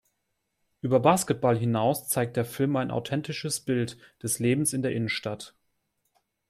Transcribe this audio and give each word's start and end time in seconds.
Über 0.81 0.99
Basketball 0.99 1.55
hinaus 1.59 2.07
zeigt 2.09 2.35
der 2.35 2.45
Film 2.45 2.75
ein 2.75 2.89
authentisches 2.89 3.59
Bild 3.59 3.99
des 4.23 4.39
Lebens 4.39 4.73
in 4.73 4.81
der 4.81 4.93
Innenstadt. 4.93 5.53